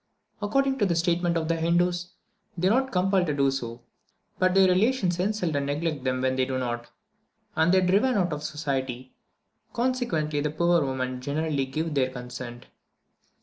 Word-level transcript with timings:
According 0.41 0.79
to 0.79 0.87
the 0.87 0.95
statement 0.95 1.37
of 1.37 1.47
the 1.47 1.55
Hindoos, 1.57 2.07
they 2.57 2.69
are 2.69 2.81
not 2.81 2.91
compelled 2.91 3.27
to 3.27 3.35
do 3.35 3.51
so, 3.51 3.81
but 4.39 4.55
their 4.55 4.67
relations 4.67 5.19
insult 5.19 5.55
and 5.55 5.67
neglect 5.67 6.03
them 6.03 6.21
when 6.23 6.35
they 6.35 6.45
do 6.45 6.57
not, 6.57 6.87
and 7.55 7.71
they 7.71 7.77
are 7.77 7.85
driven 7.85 8.15
out 8.15 8.33
of 8.33 8.41
society; 8.41 9.13
consequently 9.73 10.41
the 10.41 10.49
poor 10.49 10.83
women 10.83 11.21
generally 11.21 11.67
give 11.67 11.93
their 11.93 12.07
free 12.07 12.13
consent. 12.15 12.65